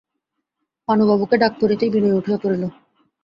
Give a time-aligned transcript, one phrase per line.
[0.87, 2.63] পানুবাবুকে ডাক পড়িতেই বিনয় উঠিয়া পড়িল।